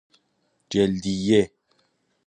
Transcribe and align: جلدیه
جلدیه 0.69 1.51